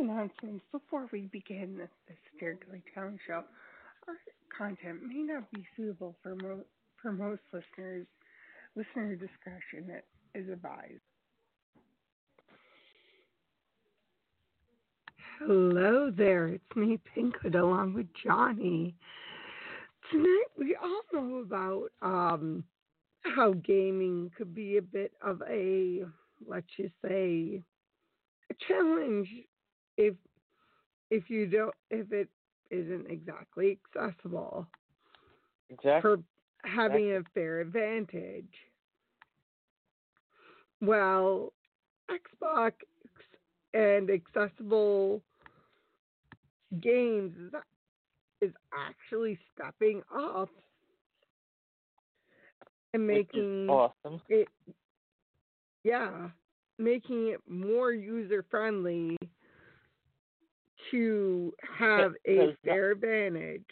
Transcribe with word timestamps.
Announcements 0.00 0.64
before 0.72 1.08
we 1.12 1.28
begin 1.30 1.76
this 1.76 2.16
Fairly 2.38 2.82
Town 2.94 3.18
show. 3.26 3.44
Our 4.08 4.14
content 4.56 5.02
may 5.06 5.22
not 5.22 5.50
be 5.52 5.66
suitable 5.76 6.16
for 6.22 6.34
mo- 6.36 6.64
for 7.02 7.12
most 7.12 7.42
listeners. 7.52 8.06
Listener 8.74 9.14
discretion 9.16 10.00
is 10.34 10.48
advised. 10.48 11.02
Hello 15.38 16.10
there, 16.10 16.48
it's 16.48 16.76
me, 16.76 16.98
Pinkhood, 17.14 17.54
along 17.54 17.92
with 17.92 18.06
Johnnie. 18.24 18.94
Tonight 20.10 20.50
we 20.56 20.76
all 20.82 21.02
know 21.12 21.36
about 21.40 21.90
um, 22.00 22.64
how 23.22 23.52
gaming 23.52 24.30
could 24.34 24.54
be 24.54 24.78
a 24.78 24.82
bit 24.82 25.12
of 25.22 25.42
a, 25.46 26.04
let's 26.46 26.66
just 26.78 26.94
say, 27.06 27.62
a 28.50 28.54
challenge 28.66 29.28
if 30.00 30.14
if 31.10 31.28
you 31.28 31.46
don't 31.46 31.74
if 31.90 32.10
it 32.10 32.28
isn't 32.70 33.06
exactly 33.10 33.78
accessible 33.94 34.66
Exactly. 35.68 36.00
for 36.00 36.18
having 36.64 37.12
a 37.12 37.20
fair 37.34 37.60
advantage. 37.60 38.54
Well, 40.80 41.52
Xbox 42.10 42.72
and 43.74 44.10
accessible 44.10 45.22
games 46.80 47.36
is, 47.36 47.52
is 48.40 48.52
actually 48.74 49.38
stepping 49.54 50.02
up 50.14 50.48
and 52.94 53.06
making 53.06 53.68
awesome. 53.68 54.20
it 54.28 54.48
yeah 55.84 56.28
making 56.78 57.28
it 57.28 57.40
more 57.48 57.92
user 57.92 58.44
friendly 58.50 59.16
to 60.90 61.52
have 61.78 62.12
a 62.26 62.34
because 62.36 62.56
not- 62.64 62.72
fair 62.72 62.90
advantage 62.92 63.64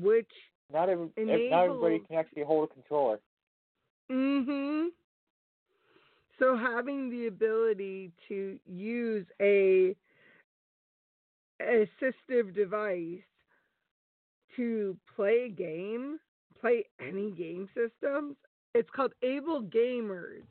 which 0.00 0.30
Not 0.72 0.88
every, 0.88 1.08
not 1.16 1.64
everybody 1.64 2.00
can 2.00 2.16
actually 2.16 2.44
hold 2.44 2.70
a 2.70 2.72
controller. 2.74 3.20
mhm 4.10 4.88
so 6.38 6.56
having 6.56 7.10
the 7.10 7.26
ability 7.26 8.12
to 8.28 8.58
use 8.66 9.26
a 9.40 9.94
assistive 11.60 12.54
device 12.54 13.20
to 14.56 14.96
play 15.14 15.46
a 15.46 15.48
game, 15.50 16.18
play 16.60 16.84
any 17.00 17.30
game 17.30 17.68
systems. 17.74 18.36
It's 18.74 18.88
called 18.94 19.12
Able 19.22 19.62
Gamers, 19.62 20.42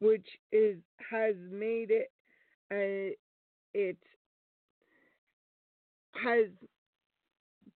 which 0.00 0.26
is 0.52 0.78
has 1.10 1.34
made 1.50 1.90
it 1.90 2.10
uh, 2.72 3.14
it 3.74 3.96
has 6.12 6.46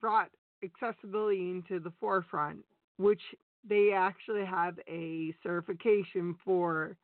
brought 0.01 0.31
accessibility 0.63 1.51
into 1.51 1.79
the 1.81 1.93
forefront, 2.01 2.61
which 2.97 3.21
they 3.69 3.93
actually 3.95 4.45
have 4.45 4.79
a 4.89 5.35
certification 5.43 6.35
for 6.45 6.97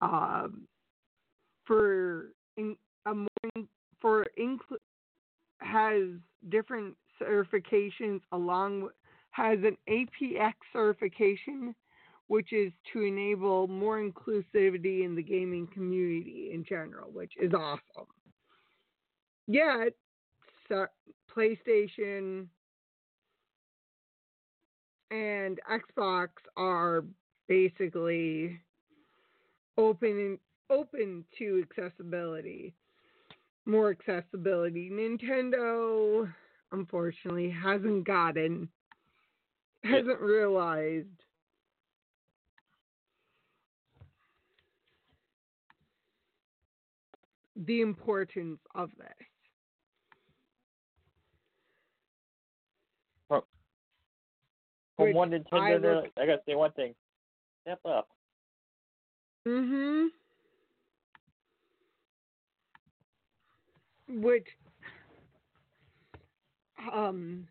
um, 0.00 0.66
for 1.66 2.28
in, 2.56 2.76
a 3.06 3.14
more 3.14 3.66
for 4.00 4.24
inclu- 4.38 4.78
has 5.60 6.04
different 6.50 6.94
certifications 7.20 8.20
along 8.32 8.82
with, 8.82 8.92
has 9.30 9.58
an 9.64 9.76
APX 9.88 10.54
certification 10.72 11.74
which 12.28 12.52
is 12.52 12.72
to 12.92 13.02
enable 13.02 13.66
more 13.66 13.98
inclusivity 14.00 15.04
in 15.04 15.14
the 15.16 15.22
gaming 15.22 15.66
community 15.72 16.50
in 16.52 16.62
general, 16.62 17.10
which 17.10 17.32
is 17.40 17.52
awesome. 17.54 18.06
Yet, 19.46 19.94
PlayStation 21.34 22.46
and 25.10 25.58
Xbox 25.70 26.28
are 26.56 27.04
basically 27.48 28.60
open 29.76 30.38
open 30.70 31.24
to 31.38 31.64
accessibility, 31.70 32.74
more 33.64 33.90
accessibility. 33.90 34.90
Nintendo, 34.90 36.30
unfortunately, 36.72 37.48
hasn't 37.48 38.04
gotten, 38.04 38.68
hasn't 39.84 40.20
realized 40.20 41.06
the 47.56 47.80
importance 47.80 48.60
of 48.74 48.90
this. 48.98 49.27
From 54.98 55.12
one 55.14 55.30
I 55.52 55.72
to- 55.78 55.94
look- 56.02 56.12
I 56.18 56.26
gotta 56.26 56.42
say 56.44 56.54
one 56.54 56.72
thing. 56.72 56.94
Step 57.62 57.80
up. 57.86 58.08
Mhm. 59.46 60.08
Which 64.08 64.48
um 66.92 67.46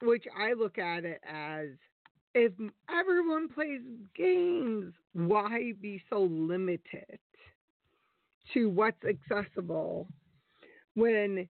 which 0.00 0.26
I 0.36 0.52
look 0.52 0.78
at 0.78 1.04
it 1.04 1.20
as 1.24 1.68
if 2.34 2.52
everyone 2.90 3.48
plays 3.48 3.80
games, 4.14 4.94
why 5.12 5.72
be 5.80 6.02
so 6.10 6.24
limited 6.24 7.18
to 8.52 8.68
what's 8.68 9.02
accessible 9.04 10.06
when 10.94 11.48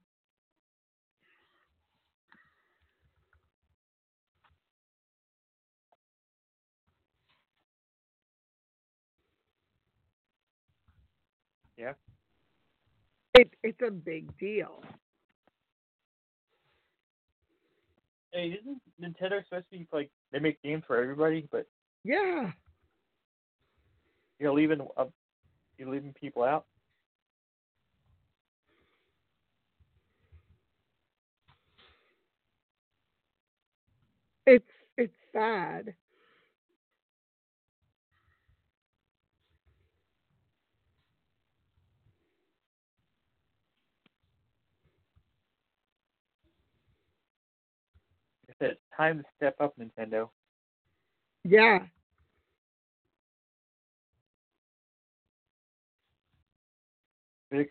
Yeah. 11.76 11.92
it, 13.34 13.50
it's 13.62 13.80
a 13.86 13.90
big 13.90 14.36
deal. 14.38 14.82
Hey, 18.32 18.56
isn't 18.60 18.80
Nintendo 19.00 19.44
supposed 19.44 19.66
to 19.70 19.78
be 19.78 19.86
like 19.92 20.10
they 20.32 20.38
make 20.38 20.60
games 20.62 20.82
for 20.86 21.00
everybody, 21.00 21.48
but 21.50 21.66
Yeah. 22.04 22.50
you're 24.38 24.52
leaving 24.52 24.86
uh, 24.96 25.06
you're 25.78 25.90
leaving 25.90 26.12
people 26.12 26.42
out? 26.42 26.66
It's 34.46 34.64
it's 34.96 35.14
sad. 35.32 35.94
it's 48.60 48.80
time 48.96 49.18
to 49.18 49.24
step 49.36 49.56
up, 49.60 49.74
Nintendo. 49.78 50.28
Yeah. 51.44 51.80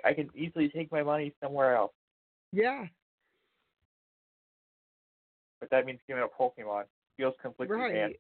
I 0.05 0.13
can 0.13 0.29
easily 0.35 0.69
take 0.69 0.91
my 0.91 1.03
money 1.03 1.33
somewhere 1.41 1.75
else. 1.75 1.91
Yeah. 2.53 2.85
But 5.59 5.69
that 5.71 5.85
means 5.85 5.99
giving 6.07 6.23
up 6.23 6.31
Pokemon. 6.39 6.83
Feels 7.17 7.35
conflicting, 7.41 7.77
right. 7.77 8.19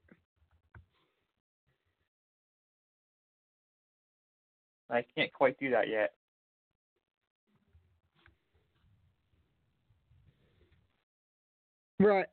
I 4.89 5.05
can't 5.15 5.33
quite 5.33 5.57
do 5.59 5.71
that 5.71 5.89
yet. 5.89 6.13
Right. 11.99 12.27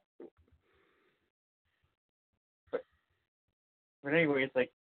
But 4.02 4.14
anyway, 4.14 4.44
it's 4.44 4.56
like 4.56 4.73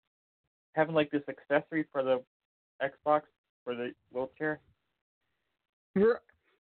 having 0.73 0.95
like 0.95 1.11
this 1.11 1.23
accessory 1.27 1.85
for 1.91 2.03
the 2.03 2.21
Xbox 2.81 3.21
for 3.63 3.75
the 3.75 3.93
wheelchair. 4.11 4.59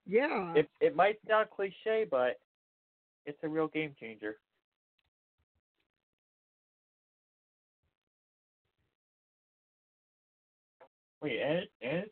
Yeah. 0.06 0.54
It 0.54 0.68
it 0.80 0.96
might 0.96 1.18
sound 1.28 1.48
cliche, 1.54 2.06
but 2.10 2.40
it's 3.26 3.38
a 3.42 3.48
real 3.48 3.68
game 3.68 3.94
changer. 3.98 4.36
Wait, 11.22 11.40
and 11.40 11.66
and 11.82 12.04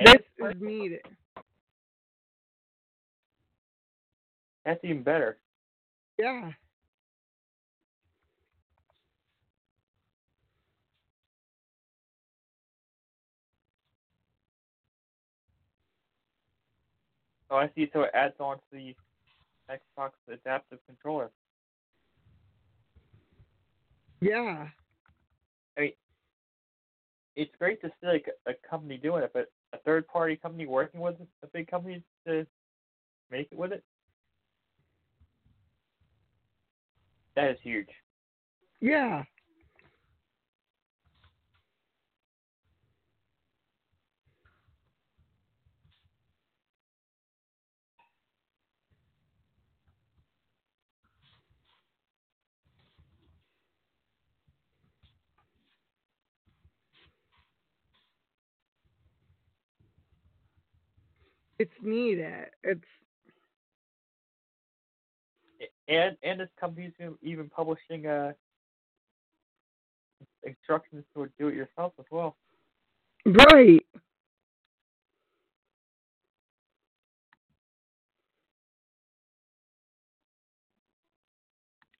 it, 0.00 0.24
this 0.38 0.48
is 0.56 0.60
needed. 0.60 1.00
That's 4.68 4.84
even 4.84 5.02
better. 5.02 5.38
Yeah. 6.18 6.50
Oh, 17.50 17.56
I 17.56 17.70
see. 17.74 17.88
So 17.94 18.02
it 18.02 18.10
adds 18.12 18.34
on 18.40 18.56
to 18.56 18.62
the 18.72 18.94
Xbox 19.70 20.10
adaptive 20.30 20.80
controller. 20.86 21.30
Yeah. 24.20 24.68
I 25.78 25.80
mean, 25.80 25.92
It's 27.36 27.50
great 27.58 27.80
to 27.80 27.88
see 27.88 28.06
like 28.06 28.26
a 28.46 28.52
company 28.68 28.98
doing 28.98 29.22
it, 29.22 29.30
but 29.32 29.50
a 29.72 29.78
third 29.78 30.06
party 30.08 30.36
company 30.36 30.66
working 30.66 31.00
with 31.00 31.14
a 31.42 31.46
big 31.46 31.70
company 31.70 32.02
to 32.26 32.46
make 33.30 33.48
it 33.50 33.56
with 33.56 33.72
it. 33.72 33.82
That 37.38 37.52
is 37.52 37.58
huge. 37.62 37.86
Yeah. 38.80 39.22
It's 61.60 61.70
needed. 61.84 62.46
It's 62.64 62.82
And 65.88 66.16
and 66.22 66.40
this 66.40 66.50
company's 66.60 66.92
even 67.22 67.48
publishing 67.48 68.06
uh 68.06 68.32
instructions 70.44 71.04
to 71.14 71.28
do 71.38 71.48
it 71.48 71.54
yourself 71.54 71.92
as 71.98 72.06
well. 72.10 72.36
right. 73.26 73.84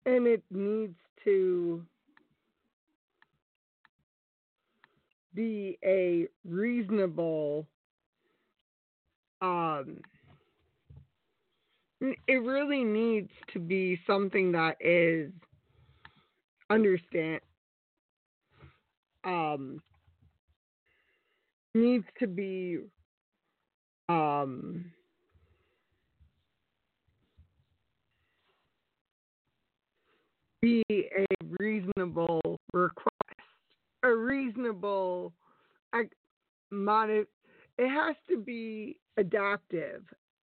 And 0.06 0.26
it 0.26 0.42
needs 0.50 0.96
to 1.24 1.84
be 5.34 5.78
a 5.84 6.26
reasonable 6.44 7.66
um 9.40 10.00
it 12.00 12.42
really 12.42 12.84
needs 12.84 13.30
to 13.52 13.58
be 13.58 13.98
something 14.06 14.52
that 14.52 14.76
is 14.80 15.30
understand 16.70 17.40
um 19.24 19.80
needs 21.74 22.04
to 22.18 22.26
be 22.26 22.78
um 24.08 24.84
be 30.60 30.84
a 30.90 31.26
reasonable 31.58 32.40
request 32.72 33.14
a 34.04 34.14
reasonable 34.14 35.32
it 37.78 37.88
has 37.88 38.16
to 38.28 38.38
be 38.38 38.98
adaptive. 39.16 40.02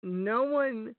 No 0.03 0.45
one 0.45 0.95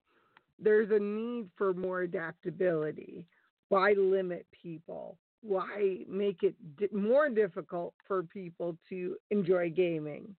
there's 0.62 0.92
a 0.92 1.00
need 1.00 1.50
for 1.56 1.74
more 1.74 2.02
adaptability 2.02 3.26
why 3.70 3.94
limit 3.94 4.46
people 4.52 5.18
why 5.42 6.00
make 6.08 6.44
it 6.44 6.56
di- 6.78 6.90
more 6.92 7.30
difficult 7.30 7.94
for 8.06 8.24
people 8.24 8.78
to 8.90 9.16
enjoy 9.32 9.70
gaming 9.70 10.36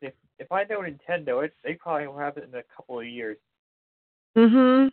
If 0.00 0.12
if 0.38 0.52
I 0.52 0.64
know 0.64 0.80
Nintendo, 0.80 1.44
it 1.44 1.54
they 1.64 1.74
probably 1.74 2.06
will 2.06 2.18
have 2.18 2.36
it 2.36 2.44
in 2.44 2.58
a 2.58 2.62
couple 2.76 3.00
of 3.00 3.06
years. 3.06 3.38
mhm 4.36 4.92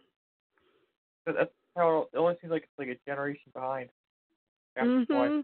But 1.25 1.35
that's 1.35 1.51
how 1.75 2.07
it 2.13 2.17
only 2.17 2.35
seems 2.41 2.51
like 2.51 2.63
it's 2.63 2.79
like 2.79 2.87
a 2.87 3.09
generation 3.09 3.51
behind. 3.53 3.89
After 4.77 5.05
Sony. 5.05 5.44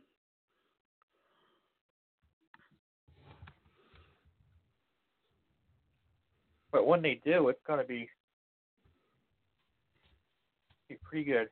But 6.71 6.87
when 6.87 7.01
they 7.01 7.21
do, 7.25 7.49
it's 7.49 7.61
gonna 7.67 7.85
be 7.85 8.09
be 10.89 10.97
pretty 11.03 11.25
good. 11.25 11.49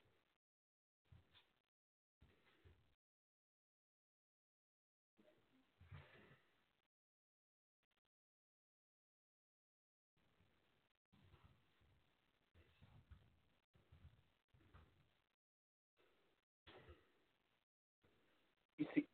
You 18.77 18.85
see, 18.95 19.05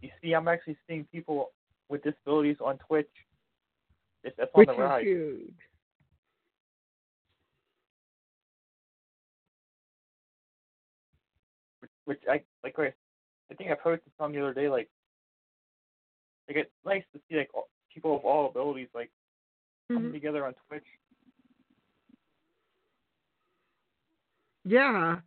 you 0.00 0.10
see, 0.22 0.32
I'm 0.34 0.48
actually 0.48 0.76
seeing 0.88 1.06
people 1.12 1.52
with 1.88 2.02
disabilities 2.04 2.58
on 2.64 2.78
Twitch. 2.88 3.10
It's 4.24 4.36
that's 4.38 4.50
on 4.54 4.60
which 4.60 4.68
the 4.68 4.74
is 4.98 5.04
huge 5.04 5.54
which 12.04 12.22
I 12.28 12.42
like. 12.62 12.74
I 12.78 12.92
I 13.50 13.54
think 13.54 13.70
I 13.70 13.74
posted 13.74 14.12
some 14.18 14.32
the 14.32 14.40
other 14.40 14.54
day. 14.54 14.68
Like, 14.68 14.88
like 16.48 16.56
it's 16.56 16.70
nice 16.84 17.02
to 17.12 17.20
see 17.28 17.36
like 17.36 17.50
all- 17.54 17.68
people 17.92 18.16
of 18.16 18.24
all 18.24 18.48
abilities 18.48 18.88
like 18.94 19.10
coming 19.88 20.10
Mhm. 20.10 20.12
together 20.14 20.46
on 20.46 20.54
Twitch. 20.68 20.86
yeah 24.64 25.20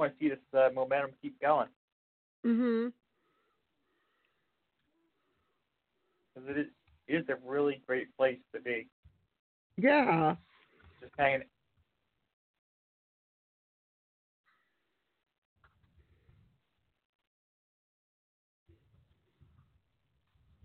want 0.00 0.12
to 0.12 0.18
see 0.18 0.28
this 0.30 0.38
uh, 0.54 0.70
momentum 0.74 1.12
keep 1.22 1.40
going 1.40 1.68
mhm 2.46 2.92
because 6.34 6.48
it 6.50 6.58
is 6.58 6.66
it 7.08 7.16
is 7.16 7.28
a 7.28 7.36
really 7.48 7.82
great 7.86 8.14
place 8.16 8.38
to 8.54 8.60
be. 8.60 8.88
yeah 9.76 10.36
Just 11.00 11.12
hanging. 11.18 11.42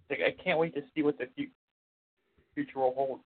Like, 0.10 0.20
I 0.22 0.44
can't 0.44 0.60
wait 0.60 0.75
to 0.75 0.84
see 0.94 1.01
what 1.01 1.18
the 1.18 1.25
fu- 1.36 1.50
future 2.54 2.80
will 2.80 2.94
hold. 2.94 3.20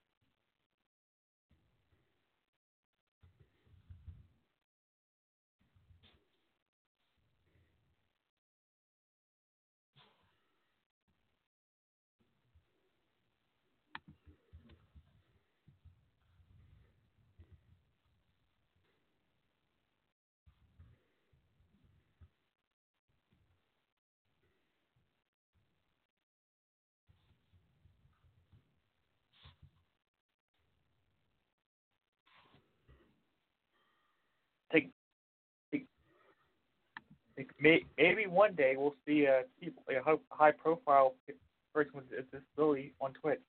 May, 37.60 37.86
maybe 37.98 38.28
one 38.28 38.54
day 38.56 38.76
we'll 38.78 38.96
see 39.06 39.26
a 39.26 39.44
a 39.64 40.18
high 40.30 40.52
profile 40.52 41.16
person 41.74 41.92
with 41.96 42.06
a 42.18 42.22
disability 42.36 42.94
on 43.02 43.14
Twitch. 43.14 43.40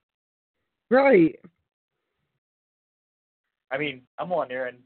Right. 0.90 1.38
I 3.70 3.78
mean, 3.78 4.02
I'm 4.18 4.32
on 4.32 4.48
there 4.48 4.66
and 4.66 4.78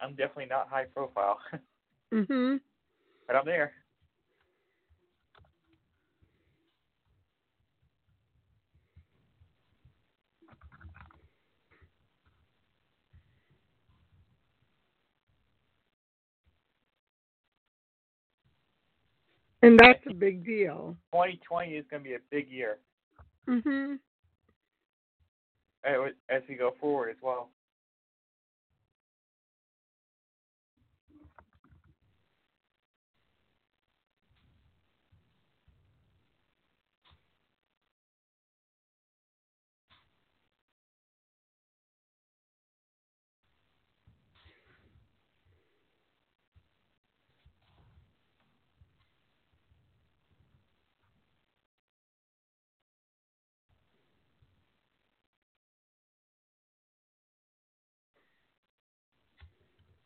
I'm 0.00 0.10
definitely 0.10 0.46
not 0.46 0.68
high 0.68 0.84
profile. 0.84 1.38
mhm. 2.12 2.60
But 3.26 3.36
I'm 3.36 3.44
there. 3.44 3.72
And 19.62 19.78
that's 19.78 20.00
a 20.08 20.14
big 20.14 20.44
deal. 20.44 20.96
2020 21.12 21.72
is 21.72 21.84
going 21.90 22.02
to 22.02 22.08
be 22.08 22.14
a 22.14 22.18
big 22.30 22.48
year. 22.50 22.78
Mhm. 23.46 23.98
As 25.84 26.42
we 26.48 26.54
go 26.54 26.72
forward 26.80 27.10
as 27.10 27.16
well. 27.22 27.50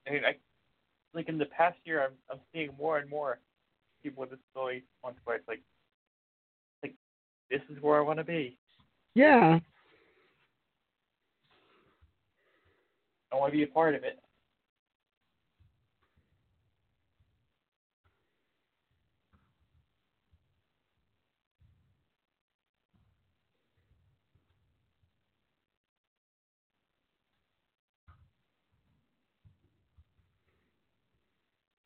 I 0.07 0.13
mean, 0.13 0.25
I 0.25 0.37
like 1.15 1.29
in 1.29 1.39
the 1.39 1.47
past 1.47 1.79
year, 1.85 2.03
I'm 2.03 2.13
I'm 2.31 2.41
seeing 2.53 2.71
more 2.79 2.99
and 2.99 3.09
more 3.09 3.39
people 4.03 4.21
with 4.21 4.31
disabilities 4.31 4.83
on 5.03 5.15
Twitch. 5.25 5.43
Like, 5.49 5.63
like 6.83 6.95
this 7.51 7.63
is 7.71 7.83
where 7.83 7.99
I 7.99 8.03
want 8.03 8.19
to 8.19 8.25
be. 8.25 8.59
Yeah. 9.15 9.59
I 13.33 13.37
want 13.37 13.53
to 13.53 13.57
be 13.57 13.65
a 13.65 13.69
part 13.69 13.95
of 13.95 14.05
it. 14.05 14.19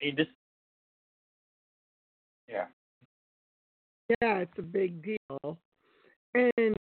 I 0.01 0.05
mean, 0.07 0.17
this. 0.17 0.27
Yeah. 2.49 2.67
Yeah, 4.23 4.39
it's 4.39 4.59
a 4.59 4.63
big 4.63 5.03
deal. 5.03 5.59
And 6.35 6.77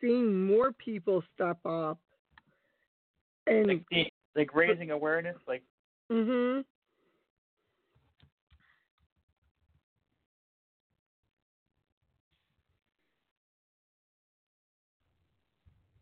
seeing 0.00 0.46
more 0.46 0.72
people 0.72 1.22
step 1.34 1.58
up 1.66 1.98
and 3.46 3.66
like, 3.66 3.82
the, 3.90 4.04
like 4.36 4.54
raising 4.54 4.90
awareness, 4.90 5.36
like. 5.46 5.62
Mhm. 6.10 6.64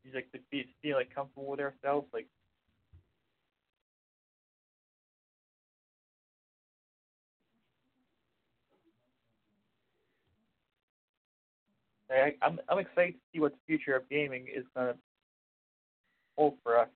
He's 0.05 0.15
like 0.15 0.31
to 0.33 0.39
be 0.51 0.67
feel 0.83 0.97
like 0.97 1.15
comfortable 1.15 1.47
with 1.47 1.61
ourselves, 1.61 2.09
like 2.13 2.27
I, 12.13 12.35
I'm 12.43 12.61
I'm 12.69 12.79
excited 12.79 13.15
to 13.15 13.21
see 13.33 13.41
what 13.41 13.53
the 13.53 13.59
future 13.67 13.97
of 13.97 14.09
gaming 14.09 14.47
is 14.55 14.65
gonna 14.77 14.95
hold 16.37 16.55
for 16.63 16.79
us. 16.79 16.89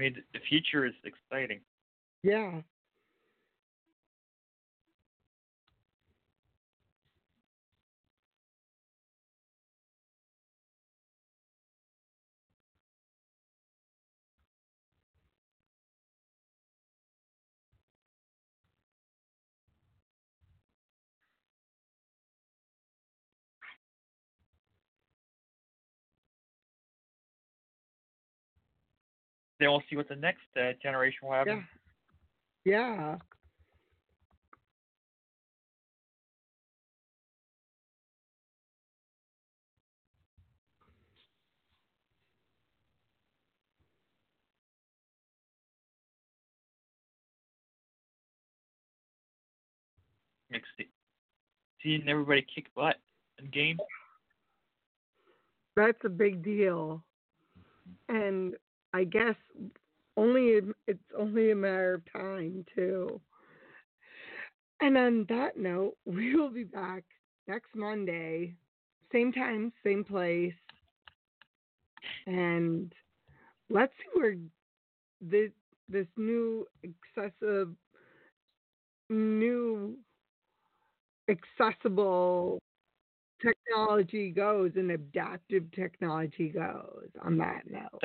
I 0.00 0.04
mean, 0.04 0.16
the 0.32 0.40
future 0.48 0.86
is 0.86 0.94
exciting. 1.04 1.60
Yeah. 2.22 2.62
Then 29.60 29.70
we'll 29.70 29.82
see 29.90 29.96
what 29.96 30.08
the 30.08 30.16
next 30.16 30.40
uh, 30.56 30.72
generation 30.82 31.28
will 31.28 31.34
have. 31.34 31.46
Yeah. 31.46 31.60
Yeah. 32.64 33.16
Makes 50.50 50.68
it, 50.78 50.86
seeing 51.82 52.08
everybody 52.08 52.46
kick 52.52 52.74
butt 52.74 52.96
in 53.38 53.50
games. 53.50 53.78
That's 55.76 56.02
a 56.04 56.08
big 56.08 56.42
deal. 56.42 57.04
And 58.08 58.54
I 58.92 59.04
guess 59.04 59.36
only 60.16 60.60
it's 60.86 60.98
only 61.16 61.50
a 61.50 61.56
matter 61.56 61.94
of 61.94 62.12
time 62.12 62.64
too. 62.74 63.20
And 64.80 64.96
on 64.96 65.26
that 65.28 65.56
note, 65.56 65.96
we 66.04 66.34
will 66.34 66.50
be 66.50 66.64
back 66.64 67.04
next 67.46 67.74
Monday, 67.74 68.54
same 69.12 69.32
time, 69.32 69.72
same 69.84 70.04
place, 70.04 70.54
and 72.26 72.92
let's 73.68 73.92
see 73.98 74.20
where 74.20 74.36
this 75.20 75.50
this 75.88 76.06
new 76.16 76.66
excessive, 76.82 77.68
new 79.08 79.96
accessible 81.28 82.58
technology 83.42 84.30
goes 84.30 84.72
and 84.76 84.90
adaptive 84.92 85.70
technology 85.72 86.48
goes. 86.48 87.08
On 87.22 87.36
that 87.38 87.62
note. 87.70 88.00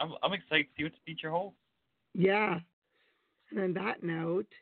I'm 0.00 0.12
I'm 0.22 0.32
excited 0.32 0.64
to 0.64 0.70
see 0.76 0.82
what 0.84 0.92
the 0.92 0.98
future 1.04 1.30
holds. 1.30 1.56
Yeah. 2.14 2.58
And 3.50 3.60
on 3.60 3.72
that 3.74 4.02
note, 4.02 4.52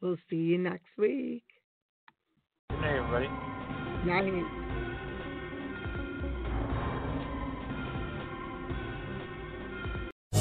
we'll 0.00 0.18
see 0.28 0.36
you 0.36 0.58
next 0.58 0.88
week. 0.98 1.44
Good 2.70 2.80
night, 2.80 2.96
everybody. 2.96 3.28
Night. 4.04 4.44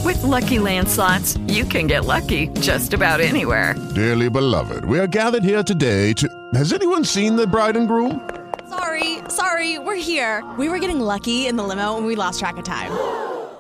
With 0.04 0.18
LuckyLand 0.18 0.88
Slots, 0.88 1.38
you 1.48 1.66
can 1.66 1.88
get 1.88 2.06
lucky 2.06 2.48
just 2.60 2.94
about 2.94 3.22
anywhere. 3.22 3.76
Dearly 3.96 4.30
beloved, 4.30 4.86
we 4.86 5.00
are 5.00 5.08
gathered 5.08 5.44
here 5.44 5.64
today 5.64 6.14
to. 6.14 6.28
Has 6.54 6.74
anyone 6.74 7.04
seen 7.04 7.36
the 7.36 7.48
bride 7.48 7.76
and 7.76 7.88
groom? 7.88 8.30
Sorry, 8.70 9.20
sorry, 9.30 9.80
we're 9.80 9.96
here. 9.96 10.44
We 10.58 10.70
were 10.70 10.80
getting 10.80 11.00
lucky 11.00 11.48
in 11.48 11.56
the 11.56 11.64
limo 11.64 11.98
and 11.98 12.06
we 12.06 12.16
lost 12.16 12.40
track 12.40 12.58
of 12.58 12.64
time. 12.64 12.92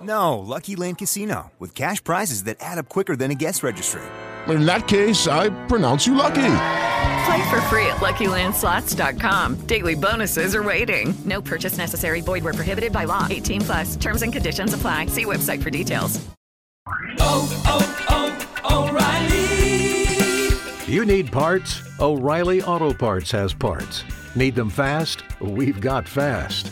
No, 0.05 0.37
Lucky 0.37 0.75
Land 0.75 0.99
Casino, 0.99 1.51
with 1.57 1.73
cash 1.73 2.03
prizes 2.03 2.43
that 2.43 2.57
add 2.59 2.77
up 2.77 2.89
quicker 2.89 3.15
than 3.15 3.31
a 3.31 3.35
guest 3.35 3.63
registry. 3.63 4.03
In 4.47 4.67
that 4.67 4.87
case, 4.87 5.27
I 5.27 5.49
pronounce 5.65 6.05
you 6.05 6.13
lucky. 6.13 6.51
Play 7.25 7.49
for 7.49 7.59
free 7.61 7.87
at 7.87 7.95
LuckyLandSlots.com. 7.97 9.65
Daily 9.65 9.95
bonuses 9.95 10.53
are 10.53 10.61
waiting. 10.61 11.15
No 11.25 11.41
purchase 11.41 11.75
necessary. 11.77 12.21
Void 12.21 12.43
were 12.43 12.53
prohibited 12.53 12.93
by 12.93 13.05
law. 13.05 13.25
18 13.29 13.61
plus. 13.61 13.95
Terms 13.95 14.21
and 14.21 14.31
conditions 14.31 14.75
apply. 14.75 15.07
See 15.07 15.25
website 15.25 15.63
for 15.63 15.71
details. 15.71 16.23
Oh, 17.19 17.49
oh, 17.65 18.59
oh, 18.63 18.87
O'Reilly! 18.87 20.93
You 20.93 21.05
need 21.05 21.31
parts? 21.31 21.81
O'Reilly 21.99 22.61
Auto 22.61 22.93
Parts 22.93 23.31
has 23.31 23.55
parts. 23.55 24.03
Need 24.35 24.53
them 24.53 24.69
fast? 24.69 25.23
We've 25.41 25.81
got 25.81 26.07
fast. 26.07 26.71